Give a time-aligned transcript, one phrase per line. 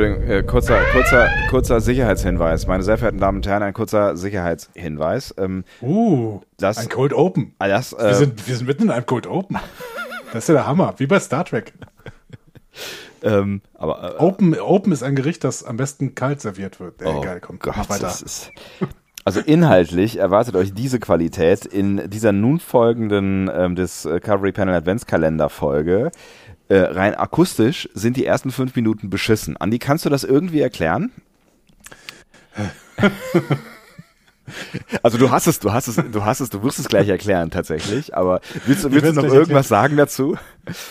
[0.00, 2.66] Entschuldigung, äh, kurzer, kurzer, kurzer Sicherheitshinweis.
[2.66, 5.34] Meine sehr verehrten Damen und Herren, ein kurzer Sicherheitshinweis.
[5.36, 7.54] Ähm, Uh, das, ein Cold Open.
[7.58, 9.58] ah, das, Wir äh, sind, wir sind mitten in einem Cold Open.
[10.32, 11.74] Das ist ja der Hammer, wie bei Star Trek.
[13.22, 17.02] ähm, aber, äh, Open, Open ist ein Gericht, das am besten kalt serviert wird.
[17.02, 18.02] Ey, oh geil, komm, Gott, mach weiter.
[18.02, 18.52] das ist,
[19.24, 26.10] also inhaltlich erwartet euch diese Qualität in dieser nun folgenden ähm, Discovery Panel Adventskalender Folge.
[26.70, 29.56] Äh, rein akustisch sind die ersten fünf Minuten beschissen.
[29.56, 31.10] Andi, kannst du das irgendwie erklären?
[35.02, 37.50] Also du hast es, du hast es, du hast es, du wirst es gleich erklären
[37.50, 40.36] tatsächlich, aber willst, du- willst du noch irgendwas sagen dazu?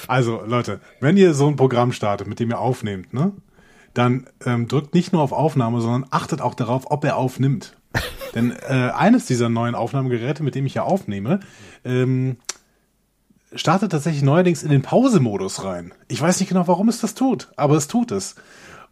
[0.07, 3.31] Also, Leute, wenn ihr so ein Programm startet, mit dem ihr aufnehmt, ne,
[3.93, 7.75] dann ähm, drückt nicht nur auf Aufnahme, sondern achtet auch darauf, ob er aufnimmt.
[8.35, 11.39] Denn äh, eines dieser neuen Aufnahmegeräte, mit dem ich ja aufnehme,
[11.83, 12.37] ähm,
[13.53, 15.93] startet tatsächlich neuerdings in den Pausemodus rein.
[16.07, 18.35] Ich weiß nicht genau, warum es das tut, aber es tut es.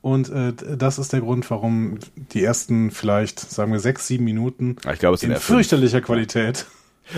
[0.02, 4.78] Und äh, das ist der Grund, warum die ersten vielleicht, sagen wir, sechs, sieben Minuten
[4.86, 6.66] Ah, Ich glaube, es sind in fürchterlicher Qualität.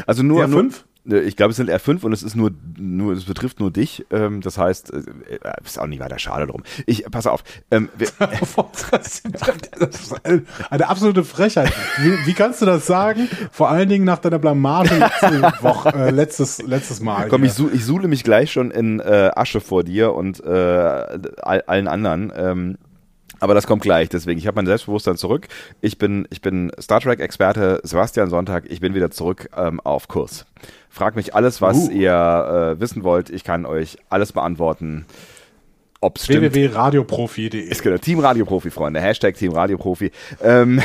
[0.06, 0.86] Also nur, nur fünf?
[1.10, 4.06] Äh, Ich glaube, es sind R5 und es ist nur, nur es betrifft nur dich.
[4.12, 6.64] Ähm, das heißt, äh, äh, ist auch nicht weiter schade drum.
[6.86, 7.44] Ich, pass auf.
[7.72, 8.08] Ähm, wir,
[8.92, 9.22] Das
[10.02, 11.72] ist eine- absolute Frechheit.
[11.98, 13.28] Wie, wie kannst du das sagen?
[13.52, 17.28] Vor allen Dingen nach deiner Blamage letzte Woche, äh, letztes, letztes Mal.
[17.28, 20.50] komm, ich, su ich suhle mich gleich schon in äh, Asche vor dir und äh,
[20.50, 22.32] all, allen anderen.
[22.36, 22.78] Ähm,
[23.40, 25.48] aber das kommt gleich, deswegen, ich habe mein Selbstbewusstsein zurück.
[25.82, 30.46] Ich bin, ich bin Star Trek-Experte Sebastian Sonntag, ich bin wieder zurück ähm, auf Kurs.
[30.90, 31.92] Fragt mich alles, was Uh.
[31.92, 33.30] ihr äh, wissen wollt.
[33.30, 35.06] Ich kann euch alles beantworten.
[36.02, 36.54] Ob's stimmt.
[36.54, 37.60] www.radioprofi.de.
[37.62, 39.02] Ist genau, Team Radioprofi, Freunde.
[39.02, 40.12] Hashtag Team Radioprofi.
[40.42, 40.82] Ähm,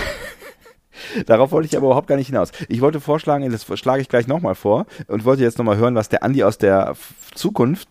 [1.27, 2.50] darauf wollte ich aber überhaupt gar nicht hinaus.
[2.69, 6.08] Ich wollte vorschlagen, das schlage ich gleich nochmal vor und wollte jetzt nochmal hören, was
[6.08, 6.94] der Andi aus der
[7.34, 7.88] Zukunft,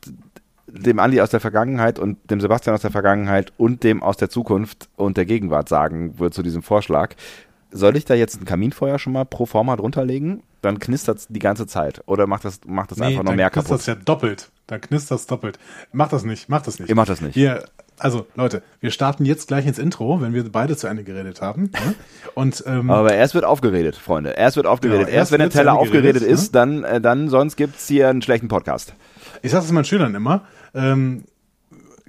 [0.67, 4.29] dem Andi aus der Vergangenheit und dem Sebastian aus der Vergangenheit und dem aus der
[4.29, 7.15] Zukunft und der Gegenwart sagen wird zu diesem Vorschlag.
[7.73, 10.43] Soll ich da jetzt ein Kaminfeuer schon mal pro forma drunter legen?
[10.61, 12.01] Dann knistert es die ganze Zeit.
[12.05, 13.79] Oder macht das, macht das einfach noch dann mehr knistert kaputt?
[13.79, 14.49] das ja doppelt.
[14.67, 15.59] Dann knistert das doppelt.
[15.91, 16.89] Mach das nicht, mach das nicht.
[16.89, 17.35] Ihr macht das nicht.
[17.35, 17.65] Wir,
[17.97, 21.63] also Leute, wir starten jetzt gleich ins Intro, wenn wir beide zu Ende geredet haben.
[21.63, 21.95] ne?
[22.33, 24.31] Und ähm, Aber erst wird aufgeredet, Freunde.
[24.31, 25.07] Erst wird aufgeredet.
[25.07, 28.09] Genau, erst erst wenn der Teller aufgeredet geredet, ist, dann, äh, dann sonst gibt's hier
[28.09, 28.93] einen schlechten Podcast.
[29.41, 31.25] ich sage es meinen Schülern immer, ähm,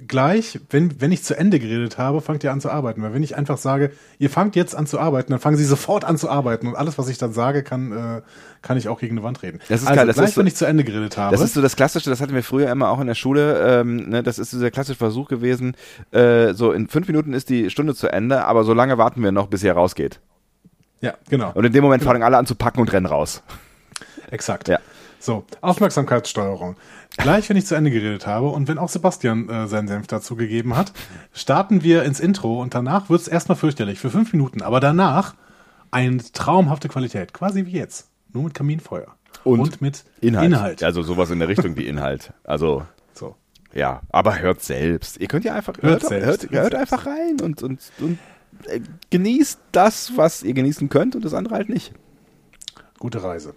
[0.07, 3.01] gleich, wenn, wenn ich zu Ende geredet habe, fangt ihr an zu arbeiten.
[3.01, 6.03] Weil wenn ich einfach sage, ihr fangt jetzt an zu arbeiten, dann fangen sie sofort
[6.03, 6.67] an zu arbeiten.
[6.67, 8.21] Und alles, was ich dann sage, kann, äh,
[8.61, 9.59] kann ich auch gegen eine Wand reden.
[9.69, 11.33] Das ist also geil, das gleich, ist so- wenn ich zu Ende geredet habe.
[11.35, 13.79] Das ist so das Klassische, das hatten wir früher immer auch in der Schule.
[13.81, 15.75] Ähm, ne, das ist dieser klassische Versuch gewesen.
[16.11, 19.31] Äh, so in fünf Minuten ist die Stunde zu Ende, aber so lange warten wir
[19.31, 20.19] noch, bis er rausgeht.
[21.01, 21.51] ja, genau.
[21.53, 23.43] Und in dem Moment fangen alle an zu packen und rennen raus.
[24.31, 24.67] Exakt.
[24.67, 24.79] Ja.
[25.25, 26.75] So, Aufmerksamkeitssteuerung.
[27.17, 30.35] Gleich, wenn ich zu Ende geredet habe und wenn auch Sebastian äh, seinen Senf dazu
[30.35, 30.93] gegeben hat,
[31.33, 35.33] starten wir ins Intro und danach wird es erstmal fürchterlich für fünf Minuten, aber danach
[35.89, 38.07] eine traumhafte Qualität, quasi wie jetzt.
[38.33, 39.15] Nur mit Kaminfeuer.
[39.43, 40.45] Und mit Inhalt.
[40.45, 40.83] Inhalt.
[40.83, 42.31] Also sowas in der Richtung wie Inhalt.
[42.43, 43.35] Also So.
[43.73, 45.19] ja, aber hört selbst.
[45.19, 48.19] Ihr könnt ja einfach Hört hört, selbst, hört, hört hört einfach rein und und, und
[48.67, 51.93] äh, genießt das, was ihr genießen könnt und das andere halt nicht.
[52.99, 53.55] Gute Reise.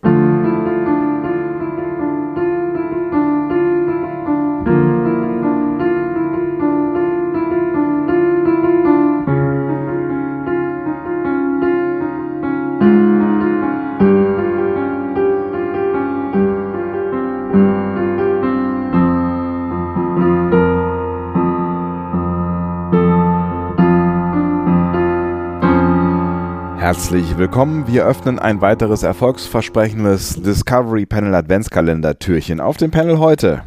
[26.79, 27.87] Herzlich willkommen.
[27.89, 32.61] Wir öffnen ein weiteres erfolgsversprechendes Discovery Panel Adventskalender Türchen.
[32.61, 33.65] Auf dem Panel heute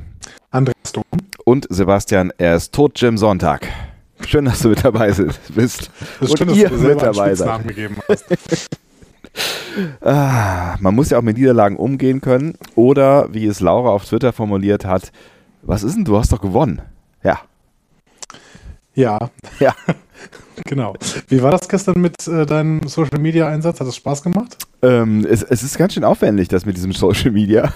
[0.49, 1.03] Andreas Dom.
[1.43, 3.67] und Sebastian, er ist tot Jim Sonntag.
[4.25, 5.29] Schön, dass du mit dabei bist.
[5.49, 5.91] Das ist
[6.31, 7.67] und schön, dass ihr du dir mit dabei seid.
[7.67, 8.25] gegeben hast.
[10.01, 12.55] Ah, man muss ja auch mit Niederlagen umgehen können.
[12.75, 15.13] Oder, wie es Laura auf Twitter formuliert hat,
[15.61, 16.81] was ist denn, du hast doch gewonnen.
[17.23, 17.39] Ja,
[18.93, 19.29] Ja,
[19.59, 19.73] ja.
[20.65, 20.93] genau.
[21.27, 23.79] Wie war das gestern mit äh, deinem Social Media Einsatz?
[23.79, 24.57] Hat es Spaß gemacht?
[24.81, 27.73] Ähm, es, es ist ganz schön aufwendig, das mit diesem Social Media.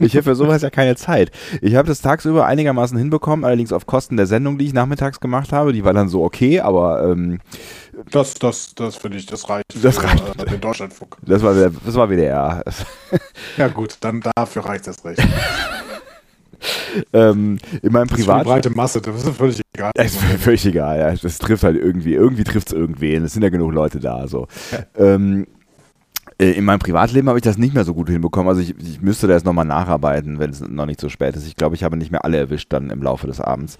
[0.00, 1.30] Ich habe für sowas ja keine Zeit.
[1.60, 5.52] Ich habe das tagsüber einigermaßen hinbekommen, allerdings auf Kosten der Sendung, die ich nachmittags gemacht
[5.52, 5.72] habe.
[5.72, 7.40] Die war dann so okay, aber ähm,
[8.10, 9.66] Das, das, das finde ich, das reicht.
[9.82, 10.40] Das für, reicht.
[10.40, 11.16] Äh, den Deutschlandfunk.
[11.22, 12.64] das war wieder, das war WDR.
[13.58, 15.22] Ja gut, dann dafür reicht das recht.
[17.12, 18.44] ähm, in meinem Das ist Privat.
[18.44, 19.92] breite Masse, das ist völlig egal.
[19.96, 21.14] Ja, ist völlig- egal, ja.
[21.14, 23.24] Das trifft halt irgendwie, irgendwie trifft es irgendwen.
[23.24, 24.26] Es sind ja genug Leute da.
[24.28, 24.46] So.
[24.96, 25.46] Ähm,
[26.38, 28.48] Äh, in meinem Privatleben habe ich das nicht mehr so gut hinbekommen.
[28.48, 31.46] Also ich, ich müsste das nochmal nacharbeiten, wenn es noch nicht so spät ist.
[31.46, 33.76] Ich glaube, ich habe nicht mehr alle erwischt dann im Laufe des Abends.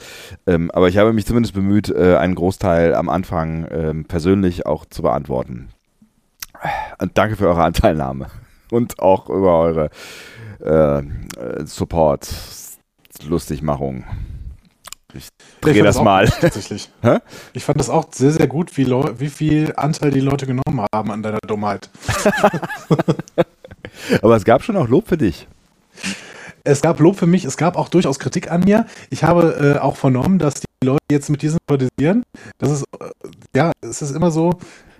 [0.47, 4.85] Ähm, aber ich habe mich zumindest bemüht, äh, einen Großteil am Anfang ähm, persönlich auch
[4.85, 5.69] zu beantworten.
[7.01, 8.27] Und danke für eure Anteilnahme
[8.71, 9.91] und auch über eure
[10.63, 11.03] äh,
[11.65, 12.29] Support,
[13.25, 14.05] Lustigmachung.
[15.15, 15.29] Ich
[15.61, 16.29] drehe ja, das mal.
[16.41, 16.91] Tatsächlich.
[17.53, 21.11] ich fand das auch sehr, sehr gut, wie, wie viel Anteil die Leute genommen haben
[21.11, 21.91] an deiner Dummheit.
[24.23, 25.47] Aber es gab schon auch Lob für dich.
[26.63, 28.87] Es gab Lob für mich, es gab auch durchaus Kritik an mir.
[29.09, 32.23] Ich habe äh, auch vernommen, dass die Leute jetzt mit diesem sympathisieren.
[32.59, 33.09] Das ist, äh,
[33.57, 34.59] ja, es ist immer so,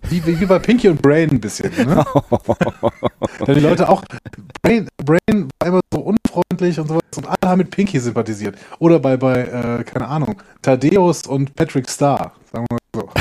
[0.09, 1.71] wie, wie bei Pinky und Brain ein bisschen.
[1.77, 2.05] Ne?
[3.39, 4.03] da die Leute auch,
[4.63, 8.57] Brain, Brain war immer so unfreundlich und sowas und alle haben mit Pinky sympathisiert.
[8.79, 13.11] Oder bei, bei äh, keine Ahnung, Thaddeus und Patrick Starr, sagen wir mal so.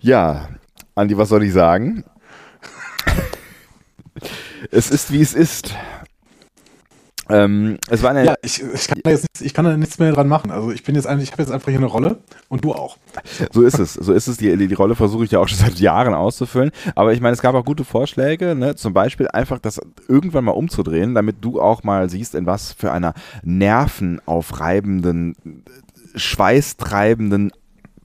[0.00, 0.48] Ja,
[0.94, 2.04] Andi, was soll ich sagen?
[4.70, 5.74] es ist, wie es ist.
[7.28, 9.98] Ähm, es war eine ja, ich, ich, kann da jetzt nichts, ich kann da nichts
[9.98, 10.50] mehr dran machen.
[10.50, 12.96] Also ich bin jetzt eigentlich, ich habe jetzt einfach hier eine Rolle und du auch.
[13.52, 13.94] So ist es.
[13.94, 14.38] So ist es.
[14.38, 16.72] Die, die Rolle versuche ich ja auch schon seit Jahren auszufüllen.
[16.94, 18.74] Aber ich meine, es gab auch gute Vorschläge, ne?
[18.74, 22.90] zum Beispiel einfach das irgendwann mal umzudrehen, damit du auch mal siehst, in was für
[22.92, 25.36] einer nervenaufreibenden,
[26.16, 27.52] schweißtreibenden,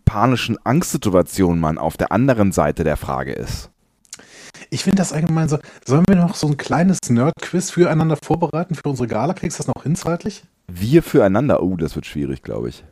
[0.06, 3.72] panischen Angstsituation man auf der anderen Seite der Frage ist.
[4.70, 5.58] Ich finde das allgemein so.
[5.86, 9.34] Sollen wir noch so ein kleines Nerd-Quiz füreinander vorbereiten für unsere Gala?
[9.34, 10.44] Kriegst du das noch hin zeitlich?
[10.68, 11.64] Wir füreinander?
[11.64, 12.84] Oh, das wird schwierig, glaube ich.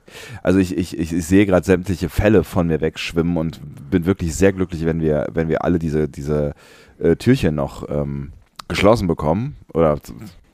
[0.43, 3.59] Also ich, ich, ich, ich sehe gerade sämtliche Fälle von mir wegschwimmen und
[3.91, 6.53] bin wirklich sehr glücklich, wenn wir, wenn wir alle diese, diese
[6.99, 8.31] äh, Türchen noch ähm,
[8.67, 9.99] geschlossen bekommen oder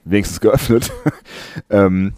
[0.04, 0.92] wenigstens geöffnet.
[1.70, 2.14] ähm,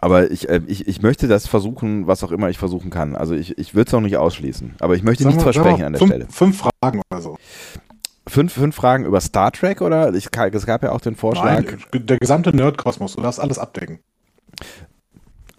[0.00, 3.16] aber ich, äh, ich, ich möchte das versuchen, was auch immer ich versuchen kann.
[3.16, 4.74] Also ich, ich würde es auch nicht ausschließen.
[4.80, 6.26] Aber ich möchte nichts versprechen an der fünf, Stelle.
[6.30, 7.38] Fünf Fragen oder so.
[8.28, 10.12] Fünf, fünf Fragen über Star Trek oder?
[10.14, 11.62] Ich, es gab ja auch den Vorschlag.
[11.62, 14.00] Nein, der gesamte Nerdkosmos, du darfst alles abdecken.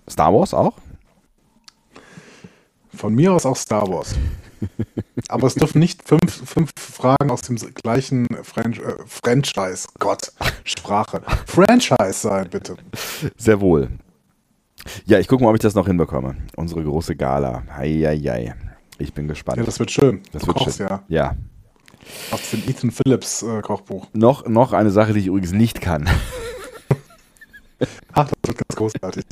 [0.09, 0.73] Star Wars auch?
[2.93, 4.15] Von mir aus auch Star Wars.
[5.29, 10.31] Aber es dürfen nicht fünf, fünf Fragen aus dem gleichen French, äh, Franchise, Gott,
[10.63, 12.75] Sprache, Franchise sein, bitte.
[13.37, 13.89] Sehr wohl.
[15.05, 16.35] Ja, ich gucke mal, ob ich das noch hinbekomme.
[16.55, 17.63] Unsere große Gala.
[17.75, 18.55] Heieiei.
[18.99, 19.57] Ich bin gespannt.
[19.57, 20.21] Ja, das wird schön.
[20.31, 20.87] Das du wird kochst, schön.
[20.87, 21.03] Ja.
[21.07, 21.35] ja.
[22.31, 24.07] Aus dem Ethan Phillips äh, Kochbuch.
[24.13, 26.09] Noch, noch eine Sache, die ich übrigens nicht kann.
[28.13, 29.23] Ach, das wird ganz großartig.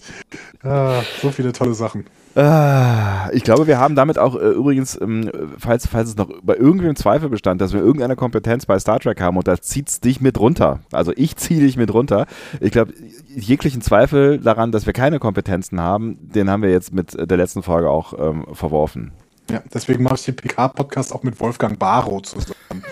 [0.64, 2.06] Ah, so viele tolle Sachen.
[2.36, 6.56] Ah, ich glaube, wir haben damit auch äh, übrigens, ähm, falls, falls es noch bei
[6.56, 10.02] irgendeinem Zweifel bestand, dass wir irgendeine Kompetenz bei Star Trek haben und da zieht es
[10.02, 10.82] dich mit runter.
[10.92, 12.28] Also ich ziehe dich mit runter.
[12.60, 12.94] Ich glaube,
[13.36, 17.64] jeglichen Zweifel daran, dass wir keine Kompetenzen haben, den haben wir jetzt mit der letzten
[17.64, 19.14] Folge auch ähm, verworfen.
[19.50, 22.56] Ja, deswegen mache ich den PK-Podcast auch mit Wolfgang Barrow zusammen.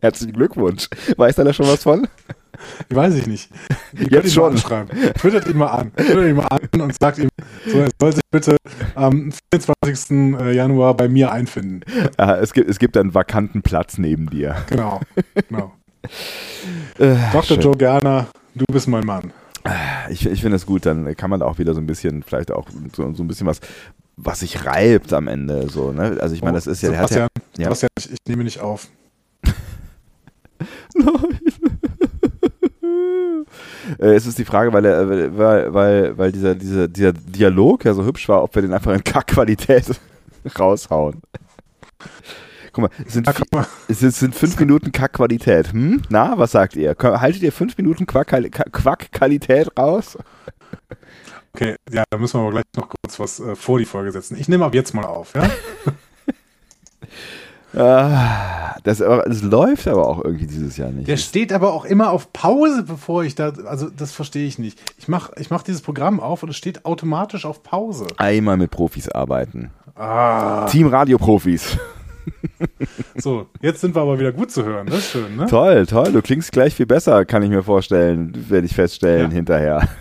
[0.00, 0.88] Herzlichen Glückwunsch.
[1.16, 2.06] Weiß da schon was von?
[2.88, 3.50] Ich weiß ich nicht.
[3.92, 4.56] Ihr Jetzt schon.
[4.58, 4.88] Schreiben.
[5.14, 5.92] Twittert ihn mal an.
[5.94, 7.28] Twittert ihn mal an und sagt ihm,
[7.66, 8.56] so, er soll sich bitte
[8.94, 10.10] am 24.
[10.40, 11.80] Äh, Januar bei mir einfinden.
[12.16, 14.56] Ah, es, gibt, es gibt einen vakanten Platz neben dir.
[14.68, 15.00] Genau.
[15.48, 15.72] genau.
[16.98, 17.42] äh, Dr.
[17.42, 17.60] Schön.
[17.60, 19.32] Joe Gerner, du bist mein Mann.
[20.08, 22.68] Ich, ich finde es gut, dann kann man auch wieder so ein bisschen, vielleicht auch
[22.94, 23.60] so, so ein bisschen was,
[24.18, 25.68] was sich reibt am Ende.
[25.68, 26.18] So, ne?
[26.20, 26.90] Also ich meine, das ist ja.
[26.90, 28.88] Sebastian, ja, Sebastian ich, ich nehme nicht auf.
[30.94, 31.38] Nein.
[34.00, 37.94] äh, es ist die Frage, weil, er, weil, weil, weil dieser, dieser, dieser Dialog ja
[37.94, 39.86] so hübsch war, ob wir den einfach in Kackqualität
[40.58, 41.22] raushauen.
[42.72, 45.72] Guck mal, es sind, ja, es sind fünf Minuten Kackqualität.
[45.72, 46.02] Hm?
[46.08, 46.96] Na, was sagt ihr?
[47.00, 50.18] Haltet ihr fünf Minuten Quackqualität raus?
[51.54, 54.36] Okay, ja, da müssen wir aber gleich noch kurz was äh, vor die Folge setzen.
[54.38, 55.50] Ich nehme ab jetzt mal auf, ja?
[57.80, 61.08] ah, das, das, läuft aber auch irgendwie dieses Jahr nicht.
[61.08, 64.80] Der steht aber auch immer auf Pause, bevor ich da, also das verstehe ich nicht.
[64.98, 68.06] Ich mache ich mach dieses Programm auf und es steht automatisch auf Pause.
[68.18, 69.70] Einmal mit Profis arbeiten.
[69.96, 70.66] Ah.
[70.70, 71.76] Team Radio Profis.
[73.16, 74.86] So, jetzt sind wir aber wieder gut zu hören.
[74.86, 75.46] Das ist schön, ne?
[75.46, 76.12] Toll, toll.
[76.12, 79.36] Du klingst gleich viel besser, kann ich mir vorstellen, werde ich feststellen ja.
[79.36, 79.88] hinterher.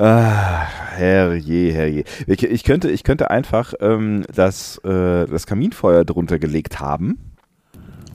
[0.00, 0.66] Ah,
[0.96, 2.04] herrje, herrje.
[2.26, 7.18] Ich, ich, könnte, ich könnte einfach ähm, das, äh, das Kaminfeuer drunter gelegt haben.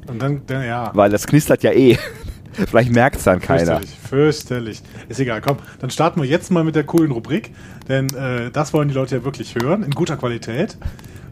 [0.08, 0.90] Und dann, dann ja.
[0.96, 2.00] Weil das knistert ja eh.
[2.54, 3.82] Vielleicht merkt es dann keiner.
[3.82, 4.82] Fürchterlich, fürchterlich.
[5.10, 7.52] Ist egal, komm, dann starten wir jetzt mal mit der coolen Rubrik,
[7.88, 10.78] denn äh, das wollen die Leute ja wirklich hören, in guter Qualität.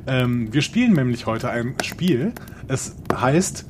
[0.06, 2.34] Ähm, wir spielen nämlich heute ein Spiel.
[2.68, 3.66] Es heißt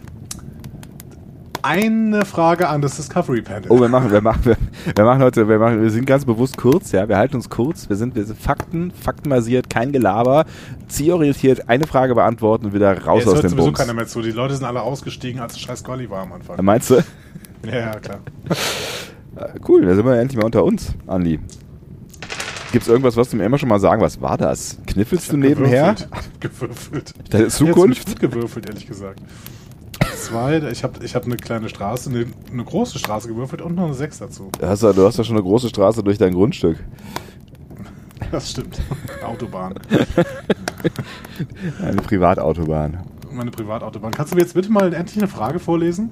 [1.63, 3.65] eine Frage an das Discovery Panel.
[3.69, 4.57] Oh, wir machen, wir machen, wir,
[4.95, 7.07] Wir machen heute, wir, machen, wir sind ganz bewusst kurz, ja.
[7.07, 7.89] Wir halten uns kurz.
[7.89, 10.45] Wir sind, wir sind Fakten, faktenbasiert, kein Gelaber,
[10.87, 13.79] zielorientiert, eine Frage beantworten und wieder raus Jetzt aus hört dem sowieso Bums.
[13.79, 14.21] keiner mehr zu.
[14.21, 16.63] Die Leute sind alle ausgestiegen, als es scheiß Golli war am Anfang.
[16.63, 17.03] Meinst du?
[17.65, 18.19] Ja, ja, klar.
[19.37, 21.39] Äh, Cool, da sind wir endlich mal unter uns, Andi.
[22.73, 24.01] Gibt es irgendwas, was du mir immer schon mal sagen?
[24.01, 24.79] Was war das?
[24.85, 25.95] Kniffelst du nebenher?
[25.95, 26.39] Gewürfelt.
[26.41, 27.13] gewürfelt.
[27.29, 28.09] Deine Jetzt Zukunft?
[28.09, 29.19] mit gewürfelt, ehrlich gesagt.
[30.33, 33.85] Zwei, ich habe ich hab eine kleine Straße, eine, eine große Straße gewürfelt und noch
[33.85, 34.49] eine Sechs dazu.
[34.59, 36.77] Du hast, ja- du hast ja schon eine große Straße durch dein Grundstück.
[38.31, 38.81] Das stimmt.
[39.23, 39.75] Autobahn.
[41.81, 42.97] Eine Privatautobahn.
[43.31, 44.11] Meine Privatautobahn.
[44.11, 46.09] Kannst du mir jetzt bitte mal endlich eine Frage vorlesen?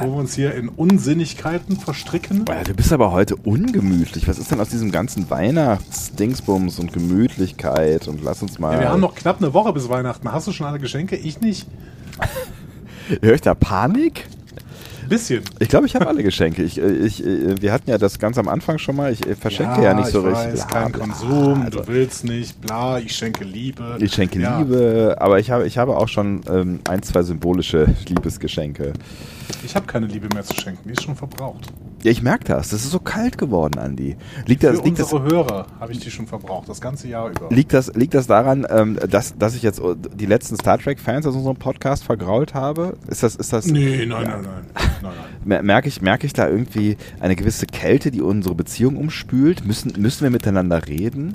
[0.00, 2.44] Wo wir uns hier in Unsinnigkeiten verstricken?
[2.46, 4.28] Boah, Du bist aber heute ungemütlich.
[4.28, 8.08] Was ist denn aus diesem ganzen Weihnachtsdingsbums und Gemütlichkeit?
[8.08, 8.74] Und lass uns mal.
[8.74, 10.30] Ja, wir haben noch knapp eine Woche bis Weihnachten.
[10.32, 11.16] Hast du schon alle Geschenke?
[11.16, 11.66] Ich nicht.
[13.22, 14.26] Hör ich da Panik?
[15.08, 15.42] Bisschen.
[15.58, 16.62] Ich glaube, ich habe alle Geschenke.
[16.62, 19.10] Ich, äh, ich, äh, wir hatten ja das ganz am Anfang schon mal.
[19.10, 20.52] Ich äh, verschenke ja, nicht so ich richtig.
[20.52, 21.70] Weiß, Bla, kein bla, Konsum, bla.
[21.70, 23.96] du willst nicht, bla, ich schenke Liebe.
[24.00, 27.86] Ich schenke Ja, Liebe, aber ich habe, ich habe auch schon ähm, ein, zwei symbolische
[28.06, 28.92] Liebesgeschenke.
[29.64, 31.66] Ich habe keine Liebe mehr zu schenken, die ist schon verbraucht.
[32.02, 32.68] Ja, ich merke das.
[32.68, 34.16] Das ist so kalt geworden, Andi.
[34.46, 37.28] Liegt das, Für liegt das, unsere Hörer habe ich die schon verbraucht, das ganze Jahr
[37.30, 37.48] über.
[37.50, 41.26] liegt das, liegt das daran, ähm, dass, dass ich jetzt äh, die letzten Star Trek-Fans
[41.26, 42.96] aus unserem Podcast vergrault habe?
[43.08, 45.12] Ist das, ist das, nee, nein, nein, nein, nein, nein.
[45.44, 49.64] mer- merke ich, merke ich da irgendwie eine gewisse Kälte, die unsere Beziehung umspült?
[49.66, 51.34] Müssen, müssen wir miteinander reden?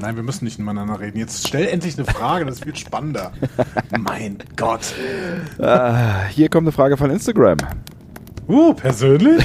[0.00, 1.18] Nein, wir müssen nicht miteinander reden.
[1.18, 3.32] Jetzt stell endlich eine Frage, das wird spannender.
[3.98, 4.94] mein Gott.
[5.58, 7.58] Ah, hier kommt eine Frage von Instagram.
[8.46, 9.44] Uh, persönlich?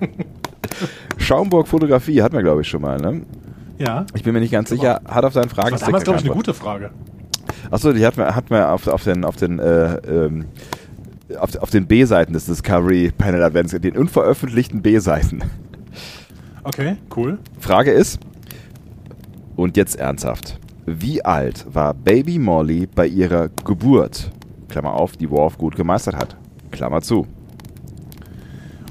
[1.18, 3.22] Schaumburg Fotografie hatten wir, glaube ich, schon mal, ne?
[3.78, 4.06] Ja.
[4.14, 6.24] Ich bin mir nicht ganz sicher, hat auf seinen Fragen Das war damals, glaube ich,
[6.24, 6.90] eine gute Frage.
[7.70, 10.46] Achso, die hat man, hat man auf, auf den, auf den, äh, ähm,
[11.38, 15.44] auf, auf den B-Seiten des Discovery Panel Advents, den unveröffentlichten B-Seiten.
[16.64, 17.38] Okay, cool.
[17.60, 18.18] Frage ist,
[19.58, 24.30] und jetzt ernsthaft, wie alt war Baby Molly bei ihrer Geburt?
[24.68, 26.36] Klammer auf, die Worf gut gemeistert hat.
[26.70, 27.26] Klammer zu.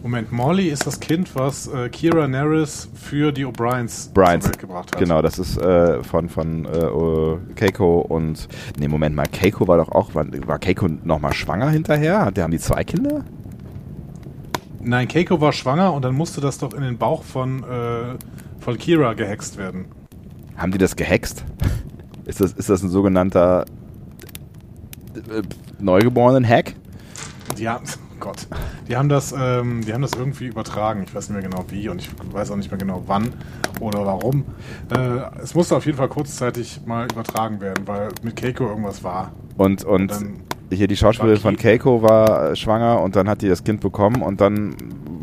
[0.04, 4.44] Moment, Molly ist das Kind, was äh, Kira Nerys für die O'Briens Bryant.
[4.44, 5.00] zur Welt gebracht hat.
[5.00, 8.48] Genau, das ist äh, von, von äh, Keiko und.
[8.80, 10.16] Nee, Moment mal, Keiko war doch auch.
[10.16, 12.26] War, war Keiko nochmal schwanger hinterher?
[12.26, 13.24] Hat- Haben die zwei Kinder?
[14.82, 18.16] Nein, Keiko war schwanger und dann musste das doch in den Bauch von, äh,
[18.60, 19.86] von Kira gehext werden.
[20.58, 21.46] Haben die das gehext?
[22.26, 23.66] Ist das, ist das ein sogenannter
[25.16, 25.44] äh,
[25.80, 26.74] Neugeborenen-Hack?
[27.58, 28.48] Die haben, oh Gott,
[28.88, 31.04] die haben das, ähm, die haben das irgendwie übertragen.
[31.04, 33.32] Ich weiß nicht mehr genau wie und ich weiß auch nicht mehr genau wann
[33.80, 34.46] oder warum.
[34.92, 39.32] Äh, es musste auf jeden Fall kurzzeitig mal übertragen werden, weil mit Keiko irgendwas war.
[39.58, 40.40] Und, und dann
[40.72, 44.22] hier die Schauspielerin von Keiko war äh, schwanger und dann hat die das Kind bekommen
[44.22, 44.76] und dann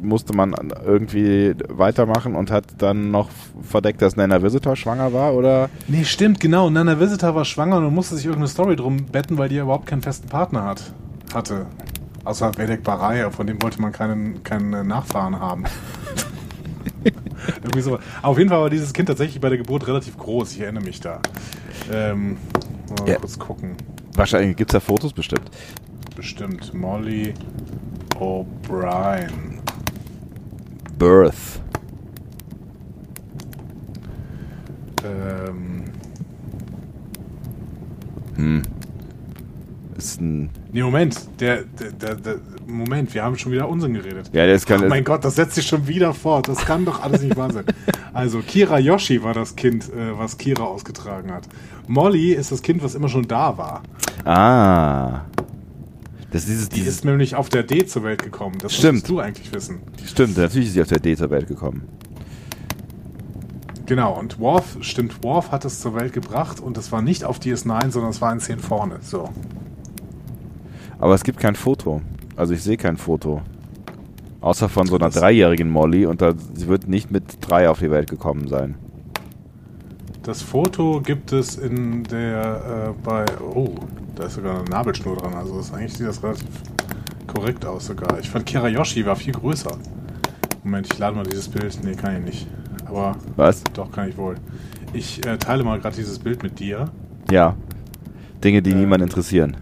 [0.04, 3.28] musste man irgendwie weitermachen und hat dann noch
[3.62, 5.68] verdeckt, dass Nana Visitor schwanger war, oder?
[5.88, 6.70] Nee, stimmt, genau.
[6.70, 9.87] Nana Visitor war schwanger und musste sich irgendeine Story drum betten, weil die ja überhaupt
[9.87, 10.92] keinen festen Partner hat,
[11.34, 11.66] hatte.
[12.25, 15.64] Außer Vedek Baraya, von dem wollte man keinen, keinen Nachfahren haben.
[17.62, 17.99] Irgendwie so.
[18.23, 20.52] Auf jeden Fall war dieses Kind tatsächlich bei der Geburt relativ groß.
[20.52, 21.20] Ich erinnere mich da.
[21.92, 22.38] Ähm,
[22.99, 23.16] mal Ja.
[23.16, 23.73] kurz gucken.
[24.16, 25.50] Wahrscheinlich gibt es da Fotos bestimmt.
[26.16, 26.73] Bestimmt.
[26.73, 27.34] Molly
[28.18, 29.53] O'Brien.
[30.99, 31.61] Birth.
[35.05, 35.85] Ähm,
[38.37, 38.63] Hm.
[39.97, 40.51] Ist ein.
[40.73, 41.17] nee, Moment.
[41.41, 42.37] Der, der, der, der,
[42.67, 44.31] Moment, wir haben schon wieder Unsinn geredet.
[44.33, 44.85] Ja, das kann.
[44.85, 46.49] Oh mein Gott, das setzt sich schon wieder fort.
[46.49, 47.65] Das kann doch alles nicht wahr sein.
[48.13, 51.45] Also, Kira Yoshi war das Kind, äh, was Kira ausgetragen hat.
[51.87, 53.83] Molly ist das Kind, was immer schon da war.
[54.25, 55.23] Ah.
[56.35, 58.57] Das ist dieses, Die dieses ist nämlich auf der D zur Welt gekommen.
[58.61, 58.95] Das Stimmt.
[58.95, 59.79] musst du eigentlich wissen.
[60.05, 61.83] Stimmt, natürlich ist sie auf der D zur Welt gekommen.
[63.87, 67.38] Genau, und Worf, stimmt, Worf hat es zur Welt gebracht und es war nicht auf
[67.38, 68.97] DS9, sondern es war in 10 vorne.
[69.00, 69.29] So.
[70.99, 72.03] Aber es gibt kein Foto.
[72.35, 73.41] Also ich sehe kein Foto.
[74.41, 77.79] Außer von so einer Das- dreijährigen Molly und da, sie wird nicht mit drei auf
[77.79, 78.75] die Welt gekommen sein.
[80.25, 83.75] Das Foto gibt es in der, äh, bei, oh,
[84.14, 85.35] da ist sogar eine Nabelschnur dran.
[85.35, 86.47] Also das, eigentlich sieht das relativ
[87.26, 88.18] korrekt aus sogar.
[88.21, 89.76] Ich fand Kira Yoshi war viel größer.
[90.62, 91.78] Moment, ich lade mal dieses Bild.
[91.83, 92.47] Nee, kann ich nicht.
[92.87, 93.62] Aber Was?
[93.73, 94.37] doch, kann ich wohl.
[94.92, 96.90] Ich äh, teile mal gerade dieses Bild mit dir.
[97.30, 97.56] Ja.
[98.42, 99.56] Dinge, die Äh, niemand interessieren.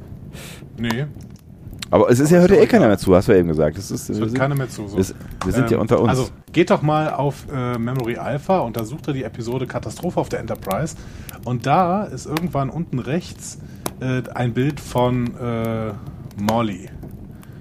[0.79, 1.07] Nee,
[1.91, 3.49] Aber es ist aber ja ist heute eh keiner mehr zu, hast du ja eben
[3.49, 3.79] gesagt.
[3.79, 4.89] Ist, es wir hört sind, keiner mehr zu.
[4.89, 4.97] So.
[4.97, 5.05] wir,
[5.45, 6.09] wir sind ja Ähm, unter uns.
[6.09, 10.19] Also geht doch mal auf äh, Memory Alpha und da sucht ihr die Episode Katastrophe
[10.19, 10.97] auf der Enterprise.
[11.45, 13.59] Und da ist irgendwann unten rechts
[14.03, 15.93] äh, ein Bild von äh,
[16.41, 16.89] Molly.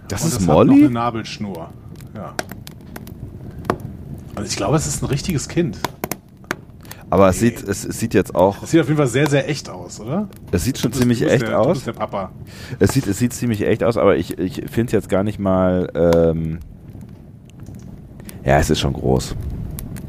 [0.08, 0.82] das und ist das Hat noch Molly?
[0.86, 1.70] eine Nabelschnur.
[2.16, 2.34] Ja.
[4.36, 5.78] Und ich glaube, es ist ein richtiges Kind.
[7.10, 9.50] Aber es sieht, es, es sieht jetzt auch, Es sieht auf jeden Fall sehr, sehr
[9.50, 10.30] echt aus, oder?
[10.52, 11.74] es sieht schon Du bist- ziemlich du echt der, Du aus.
[11.74, 12.32] bist der Papa.
[12.80, 15.38] Es sieht, es sieht ziemlich echt aus, aber ich, ich finde es jetzt gar nicht
[15.38, 15.90] mal.
[15.94, 16.60] Ähm
[18.46, 19.36] ja, es ist schon groß.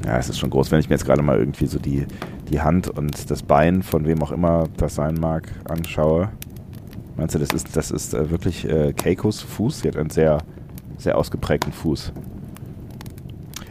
[0.07, 0.71] Ja, es ist schon groß.
[0.71, 2.07] Wenn ich mir jetzt gerade mal irgendwie so die,
[2.51, 6.31] die Hand und das Bein von wem auch immer das sein mag anschaue,
[7.17, 9.81] meinst du, das ist, das ist äh, wirklich äh, Keikos Fuß?
[9.81, 10.39] Sie hat einen sehr,
[10.99, 12.13] sehr ausgeprägten Fuß.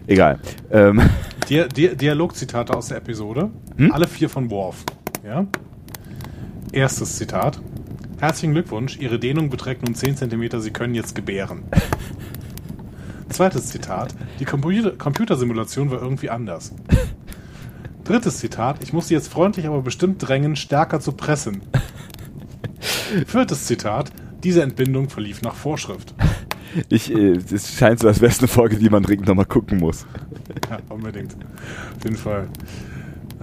[0.07, 0.39] Egal.
[0.71, 1.01] Ähm,
[1.49, 3.49] Dia Dia Dialogzitate aus der Episode.
[3.77, 3.91] Hm?
[3.91, 4.83] Alle vier von Worf.
[5.25, 5.45] Ja?
[6.71, 7.61] Erstes Zitat.
[8.19, 11.63] Herzlichen Glückwunsch, Ihre Dehnung beträgt nun 10 cm, Sie können jetzt gebären.
[13.29, 14.13] Zweites Zitat.
[14.39, 16.73] Die Computer Computersimulation war irgendwie anders.
[18.11, 18.83] Drittes Zitat.
[18.83, 21.61] Ich muss Sie jetzt freundlich, aber bestimmt drängen, stärker zu pressen.
[23.25, 24.11] Viertes Zitat.
[24.43, 26.13] Diese Entbindung verlief nach Vorschrift.
[26.89, 29.77] ich, äh, es scheint so, als wäre es eine Folge, die man dringend nochmal gucken
[29.79, 30.05] muss.
[30.69, 31.35] Ja, unbedingt.
[31.35, 32.49] Auf jeden Fall.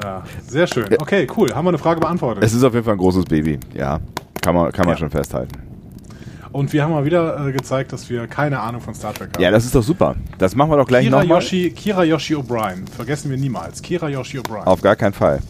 [0.03, 0.85] Ja, sehr schön.
[0.99, 1.55] Okay, cool.
[1.55, 2.45] Haben wir eine Frage beantwortet.
[2.45, 3.59] Es ist auf jeden Fall ein großes Baby.
[3.75, 4.01] Ja,
[4.43, 4.99] kann man, kann man Ja.
[4.99, 5.68] schon festhalten.
[6.53, 9.43] Und wir haben mal wieder äh, gezeigt, dass wir keine Ahnung von Star Trek haben.
[9.43, 10.17] Ja, das ist doch super.
[10.39, 11.39] Das machen wir doch gleich Kira nochmal.
[11.43, 12.89] Yoshi, Kira Yoshi O'Brien.
[12.89, 13.83] Vergessen wir niemals.
[13.83, 14.65] Kira Yoshi O'Brien.
[14.65, 15.41] Auf gar keinen Fall.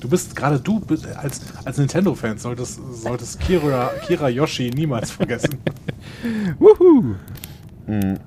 [0.00, 0.82] Du bist, gerade du
[1.16, 5.58] als, als Nintendo-Fan solltest, solltest Kira, Kira Yoshi niemals vergessen.
[6.58, 7.14] Wuhu.
[7.86, 8.18] Hm.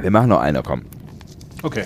[0.00, 0.82] Wir machen noch eine, komm.
[1.62, 1.84] Okay.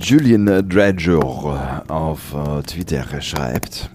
[0.00, 3.90] Julian Dredger auf äh, Twitter schreibt.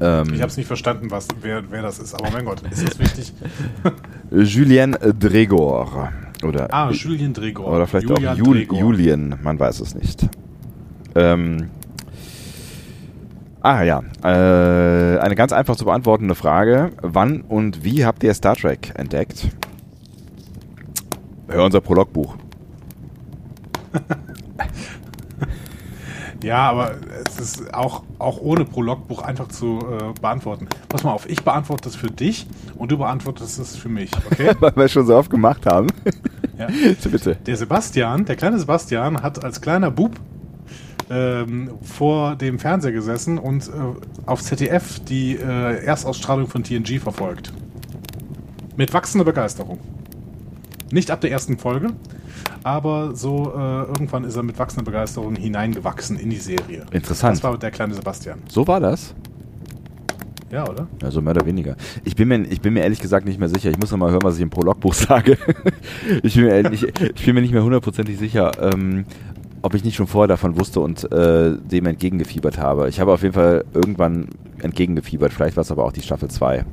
[0.00, 2.86] Ähm, Ich habe es nicht verstanden, was, wer, wer das ist, aber mein Gott, ist
[2.86, 3.32] das wichtig?
[4.30, 6.12] Julien Dregor.
[6.44, 7.66] Oder, Ah, Julien Dregor.
[7.68, 8.78] oder vielleicht Julian auch Jul Dregor.
[8.78, 10.28] Julien, man weiß es nicht.
[11.14, 11.70] Ähm,
[13.62, 16.90] ah ja, äh, eine ganz einfach zu beantwortende Frage.
[17.00, 19.48] Wann und wie habt ihr Star Trek entdeckt?
[21.48, 22.36] Hör unser Prologbuch.
[26.42, 26.94] Ja, aber
[27.26, 30.68] es ist auch, auch ohne Prologbuch einfach zu äh, beantworten.
[30.88, 34.52] Pass mal auf, ich beantworte das für dich und du beantwortest es für mich, okay?
[34.60, 35.88] Weil wir es schon so oft gemacht haben.
[36.58, 36.68] Ja.
[37.10, 37.36] Bitte.
[37.46, 40.20] Der Sebastian, der kleine Sebastian, hat als kleiner Bub
[41.10, 43.70] ähm, vor dem Fernseher gesessen und äh,
[44.26, 47.52] auf ZDF die äh, Erstausstrahlung von TNG verfolgt.
[48.76, 49.78] Mit wachsender Begeisterung.
[50.90, 51.88] Nicht ab der ersten Folge,
[52.66, 56.84] aber so äh, irgendwann ist er mit wachsender Begeisterung hineingewachsen in die Serie.
[56.90, 57.36] Interessant.
[57.36, 58.40] Das war der kleine Sebastian.
[58.48, 59.14] So war das?
[60.50, 60.88] Ja, oder?
[61.02, 61.76] Also mehr oder weniger.
[62.04, 63.70] Ich bin mir, ich bin mir ehrlich gesagt nicht mehr sicher.
[63.70, 65.38] Ich muss noch mal hören, was ich im Prologbuch sage.
[66.24, 66.82] ich, bin mir, ehrlich-
[67.14, 69.04] ich bin mir nicht mehr hundertprozentig sicher, ähm,
[69.62, 72.88] ob ich nicht schon vorher davon wusste und äh, dem entgegengefiebert habe.
[72.88, 74.26] Ich habe auf jeden Fall irgendwann
[74.60, 75.32] entgegengefiebert.
[75.32, 76.64] Vielleicht war es aber auch die Staffel 2.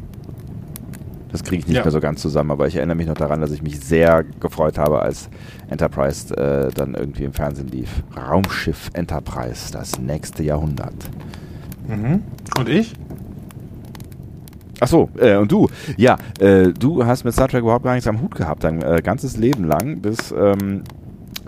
[1.33, 1.81] Das kriege ich nicht Ja.
[1.83, 4.77] mehr so ganz zusammen, aber ich erinnere mich noch daran, dass ich mich sehr gefreut
[4.77, 5.29] habe, als
[5.67, 8.03] Enterprise äh, dann irgendwie im Fernsehen lief.
[8.15, 10.93] Raumschiff Enterprise, das nächste Jahrhundert.
[11.87, 12.21] Mhm.
[12.57, 12.93] Und ich?
[14.79, 18.07] Ach so, äh, und du, ja, äh, du hast mit Star Trek überhaupt gar nichts
[18.07, 20.83] am Hut gehabt, dein äh, ganzes Leben lang, bis ähm,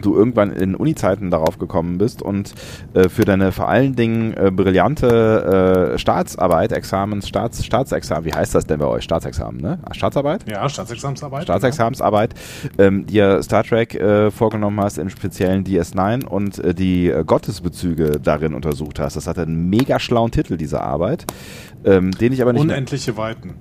[0.06, 2.54] du irgendwann in Uni-Zeiten darauf gekommen bist und
[2.94, 8.54] äh, für deine vor allen Dingen äh, brillante äh, Staatsarbeit, Examens, Staats, Staatsexamen, wie heißt
[8.56, 9.04] das denn bei euch?
[9.04, 9.80] Staatsexamen, ne?
[9.92, 10.46] Staatsarbeit?
[10.50, 11.44] Ja, Staatsexamensarbeit.
[11.44, 12.34] Staatsexamensarbeit,
[12.78, 18.20] ähm, dir Star Trek äh, vorgenommen hast, im speziellen DS9 und äh, die äh, Gottesbezüge
[18.22, 19.16] darin untersucht hast.
[19.16, 21.26] Das hatte einen mega schlauen Titel, diese Arbeit,
[21.84, 23.56] ähm, den ich aber nicht Unendliche Weiten.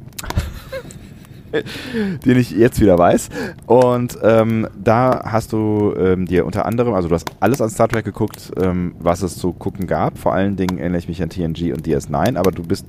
[2.24, 3.28] den ich jetzt wieder weiß.
[3.66, 7.88] Und ähm, da hast du ähm, dir unter anderem, also du hast alles an Star
[7.88, 10.18] Trek geguckt, ähm, was es zu gucken gab.
[10.18, 12.86] Vor allen Dingen erinnere ich mich an TNG und DS9, aber du bist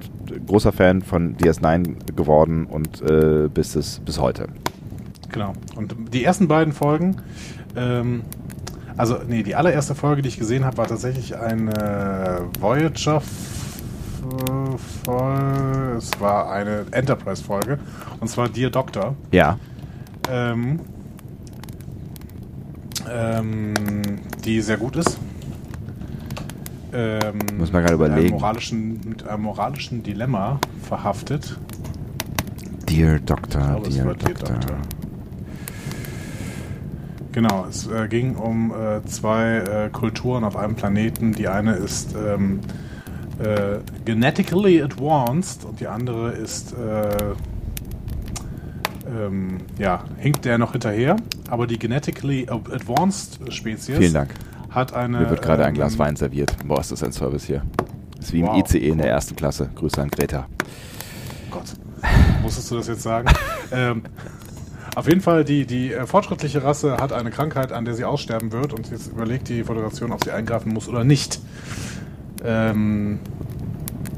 [0.47, 4.47] großer Fan von DS9 geworden und äh, bist es bis heute.
[5.32, 5.54] Genau.
[5.75, 7.17] Und die ersten beiden Folgen,
[7.75, 8.21] ähm,
[8.97, 13.21] also nee, die allererste Folge, die ich gesehen habe, war tatsächlich eine Voyager
[15.03, 15.95] Folge.
[15.97, 17.79] Es war eine Enterprise-Folge.
[18.19, 19.15] Und zwar Dear Doctor.
[19.31, 19.57] Ja.
[20.29, 20.79] Ähm,
[23.09, 23.73] ähm,
[24.43, 25.17] die sehr gut ist.
[26.93, 28.35] Ähm, Muss man gerade mit einem überlegen.
[28.35, 31.57] Moralischen, mit einem moralischen Dilemma verhaftet.
[32.89, 34.55] Dear Doctor, glaube, Dear war Dear Doctor.
[34.55, 34.77] Doctor.
[37.33, 41.33] Genau, es äh, ging um äh, zwei äh, Kulturen auf einem Planeten.
[41.33, 42.61] Die eine ist ähm,
[43.39, 47.34] äh, genetically advanced und die andere ist, äh,
[49.08, 51.15] ähm, ja, hinkt der noch hinterher.
[51.50, 54.34] Aber die genetically advanced Spezies Vielen Dank.
[54.69, 55.19] hat eine.
[55.19, 56.56] Mir wird gerade ein ähm, Glas Wein serviert.
[56.65, 57.63] Boah, ist das ein Service hier.
[58.19, 58.58] ist wie im Wow.
[58.60, 59.69] ICE in der ersten Klasse.
[59.76, 60.48] Grüße an Greta.
[61.52, 61.74] Gott.
[62.41, 63.28] Musstest du das jetzt sagen?
[63.71, 64.04] ähm,
[64.95, 68.54] auf jeden Fall, die, die äh, fortschrittliche Rasse hat eine Krankheit, an der sie aussterben
[68.54, 71.41] wird und jetzt überlegt die Föderation, ob sie eingreifen muss oder nicht.
[72.45, 73.19] Ähm,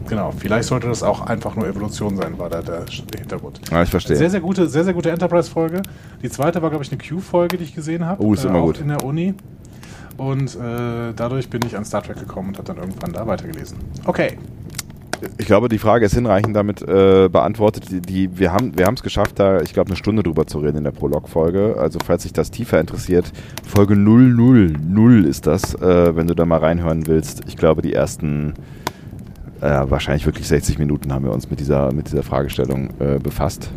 [0.08, 3.62] genau, vielleicht sollte das auch einfach nur Evolution sein, war da der, der Hintergrund.
[3.72, 4.16] Ja, ich verstehe.
[4.16, 5.82] Sehr, sehr gute, sehr, sehr gute Enterprise-Folge.
[6.22, 8.24] Die zweite war, glaube ich, eine Q-Folge, die ich gesehen habe.
[8.24, 8.80] Oh, ist immer auch gut.
[8.80, 9.34] In der Uni.
[10.18, 13.78] Und äh, dadurch bin ich an Star Trek gekommen und habe dann irgendwann da weitergelesen.
[14.06, 14.38] Okay.
[15.38, 17.90] Ich glaube, die Frage ist hinreichend damit äh, beantwortet.
[17.92, 20.78] Die, die, wir haben wir es geschafft, da, ich glaube, eine Stunde drüber zu reden
[20.78, 21.76] in der Prolog-Folge.
[21.80, 23.32] Also, falls sich das tiefer interessiert,
[23.66, 27.42] Folge 000 ist das, äh, wenn du da mal reinhören willst.
[27.48, 28.54] Ich glaube, die ersten,
[29.62, 33.72] äh, wahrscheinlich wirklich 60 Minuten haben wir uns mit dieser, mit dieser Fragestellung äh, befasst.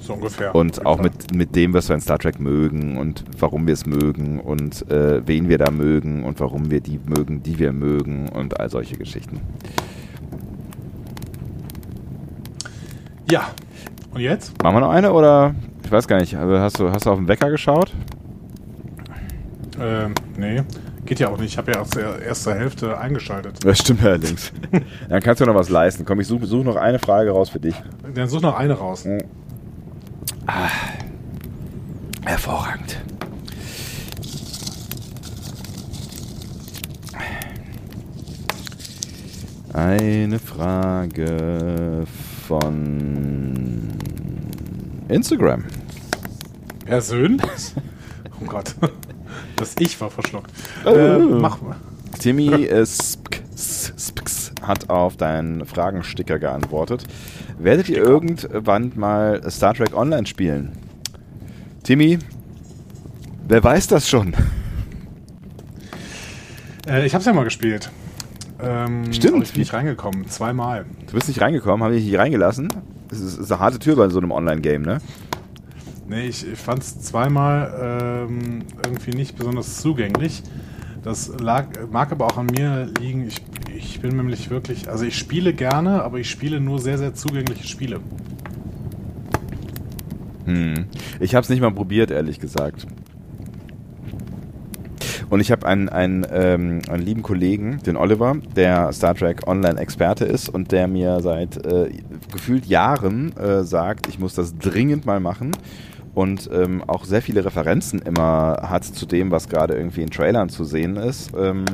[0.00, 0.54] So ungefähr.
[0.54, 3.86] Und auch mit, mit dem, was wir in Star Trek mögen und warum wir es
[3.86, 8.28] mögen und äh, wen wir da mögen und warum wir die mögen, die wir mögen
[8.28, 9.40] und all solche Geschichten.
[13.30, 13.50] Ja.
[14.12, 14.60] Und jetzt?
[14.62, 15.54] Machen wir noch eine oder?
[15.84, 16.36] Ich weiß gar nicht.
[16.36, 17.92] Also hast du, hast du auf den Wecker geschaut?
[19.80, 20.62] Ähm, nee.
[21.06, 21.52] Geht ja auch nicht.
[21.52, 23.64] Ich habe ja aus der ersten Hälfte eingeschaltet.
[23.64, 24.52] Das stimmt allerdings.
[25.08, 26.04] Dann kannst du noch was leisten.
[26.04, 27.74] Komm, ich suche such noch eine Frage raus für dich.
[28.14, 29.06] Dann such noch eine raus.
[32.24, 33.00] Hervorragend.
[39.72, 42.06] Eine Frage
[42.50, 43.96] von
[45.08, 45.64] Instagram.
[46.84, 47.44] Persönlich?
[48.40, 48.74] oh Gott.
[49.54, 50.50] Das Ich war verschluckt.
[50.86, 51.76] Äh, mach mal.
[52.18, 57.04] Timmy äh, Spks hat auf deinen Fragensticker geantwortet.
[57.58, 60.72] Werdet ihr irgendwann mal Star Trek Online spielen?
[61.84, 62.18] Timmy,
[63.46, 64.34] wer weiß das schon?
[66.88, 67.90] Äh, ich hab's ja mal gespielt.
[68.62, 69.44] Ähm, Stimmt.
[69.44, 70.28] Ich bin nicht reingekommen.
[70.28, 70.84] Zweimal.
[71.06, 72.68] Du bist nicht reingekommen, habe ich dich nicht reingelassen?
[73.08, 74.98] Das ist, ist eine harte Tür bei so einem Online-Game, ne?
[76.08, 80.42] Nee, ich, ich fand's zweimal ähm, irgendwie nicht besonders zugänglich.
[81.02, 83.26] Das lag, mag aber auch an mir liegen.
[83.28, 83.36] Ich,
[83.74, 87.66] ich bin nämlich wirklich, also ich spiele gerne, aber ich spiele nur sehr, sehr zugängliche
[87.66, 88.00] Spiele.
[90.44, 90.86] Hm.
[91.20, 92.86] Ich habe es nicht mal probiert, ehrlich gesagt.
[95.30, 100.24] Und ich habe einen, einen, ähm, einen lieben Kollegen, den Oliver, der Star Trek Online-Experte
[100.24, 101.90] ist und der mir seit äh,
[102.32, 105.52] gefühlt Jahren äh, sagt, ich muss das dringend mal machen
[106.14, 110.48] und ähm, auch sehr viele Referenzen immer hat zu dem, was gerade irgendwie in Trailern
[110.48, 111.30] zu sehen ist.
[111.38, 111.64] Ähm,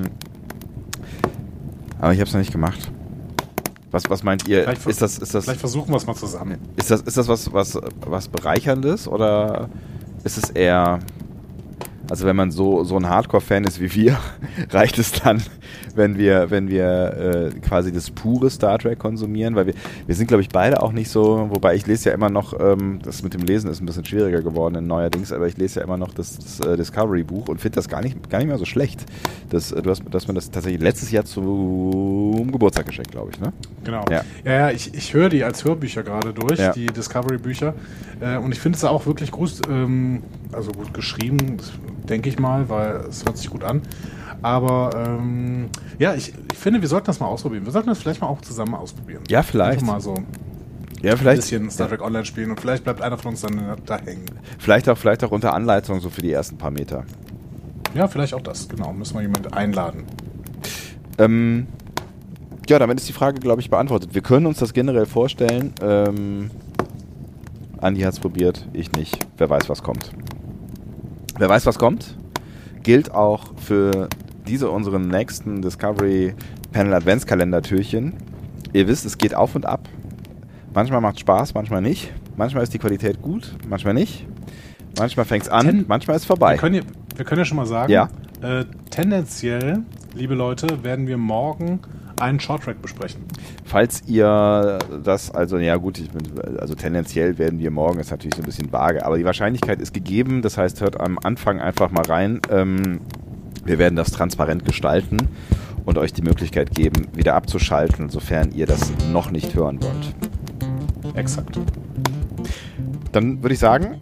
[1.98, 2.92] aber ich habe es noch nicht gemacht.
[3.90, 4.64] Was, was meint ihr?
[4.64, 6.58] Vielleicht Ist das, ist das, Vielleicht versuchen wir es mal zusammen.
[6.76, 9.70] ist das, ist das was, was, was Bereicherndes oder
[10.24, 10.98] ist es eher.
[12.08, 14.18] Also wenn man so, so ein Hardcore-Fan ist wie wir,
[14.70, 15.42] reicht es dann,
[15.94, 19.74] wenn wir, wenn wir äh, quasi das pure Star Trek konsumieren, weil wir,
[20.06, 22.98] wir sind, glaube ich, beide auch nicht so, wobei ich lese ja immer noch, ähm,
[23.02, 25.84] das mit dem Lesen ist ein bisschen schwieriger geworden in neuerdings, aber ich lese ja
[25.86, 28.64] immer noch das, das äh, Discovery-Buch und finde das gar nicht, gar nicht mehr so
[28.64, 29.04] schlecht.
[29.50, 33.40] Das, äh, du hast, dass man das tatsächlich letztes Jahr zum Geburtstag geschenkt, glaube ich,
[33.40, 33.52] ne?
[33.84, 34.04] Genau.
[34.10, 34.22] Ja.
[34.44, 36.72] Ja, ja, ich, ich höre die als Hörbücher gerade durch, Ja.
[36.72, 37.74] die Discovery-Bücher.
[38.20, 41.56] Äh, und ich finde es auch wirklich gut, ähm, also gut geschrieben,
[42.08, 43.82] denke ich mal, weil es hört sich gut an.
[44.42, 45.68] Aber ähm,
[45.98, 47.64] ja, ich, ich finde, wir sollten das mal ausprobieren.
[47.64, 49.22] Wir sollten das vielleicht mal auch zusammen ausprobieren.
[49.28, 49.80] Ja, vielleicht.
[49.80, 50.14] Einfach mal so
[51.02, 51.42] Ja, ein vielleicht.
[51.42, 54.24] bisschen Star Trek Online spielen und vielleicht bleibt einer von uns dann da hängen.
[54.58, 57.04] Vielleicht auch, vielleicht auch unter Anleitung so für die ersten paar Meter.
[57.94, 58.92] Ja, vielleicht auch das, genau.
[58.92, 60.04] Müssen wir jemanden einladen.
[61.18, 61.66] Ähm,
[62.68, 64.10] ja, damit ist die Frage, glaube ich, beantwortet.
[64.14, 65.72] Wir können uns das generell vorstellen.
[65.80, 66.50] Ähm,
[67.80, 69.18] Andi hat es probiert, ich nicht.
[69.38, 70.10] Wer weiß, was kommt.
[71.38, 72.16] Wer weiß, was kommt,
[72.82, 74.08] gilt auch für
[74.46, 76.34] diese unseren nächsten Discovery
[76.72, 78.14] Panel Adventskalender-Türchen.
[78.72, 79.88] Ihr wisst, es geht auf und ab.
[80.74, 82.12] Manchmal macht Spaß, manchmal nicht.
[82.36, 84.26] Manchmal ist die Qualität gut, manchmal nicht.
[84.98, 86.56] Manchmal fängt es an, Ten- manchmal ist es Wir vorbei.
[86.56, 86.82] können, ja,
[87.16, 88.08] wir können ja schon mal sagen, Ja.
[88.42, 89.80] äh, tendenziell,
[90.14, 91.80] liebe Leute, werden wir morgen
[92.18, 93.22] einen Shorttrack besprechen.
[93.64, 96.22] Falls ihr das, also ja gut, ich bin,
[96.58, 99.92] also tendenziell werden wir morgen, ist natürlich so ein bisschen vage, aber die Wahrscheinlichkeit ist
[99.92, 102.40] gegeben, das heißt, hört am Anfang einfach mal rein.
[102.50, 103.00] Ähm,
[103.66, 105.28] wir werden das transparent gestalten
[105.84, 111.14] und euch die Möglichkeit geben, wieder abzuschalten, sofern ihr das noch nicht hören wollt.
[111.16, 111.58] Exakt.
[113.12, 114.00] Dann würde ich sagen,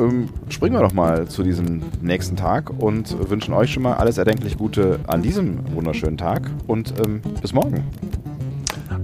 [0.00, 4.18] ähm, springen wir doch mal zu diesem nächsten Tag und wünschen euch schon mal alles
[4.18, 7.84] erdenklich Gute an diesem wunderschönen Tag und ähm, bis morgen.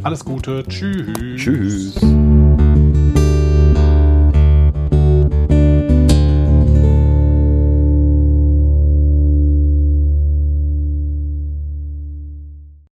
[0.03, 0.65] Alles Gute.
[0.67, 1.37] Tschüss.
[1.37, 2.01] Tschüss.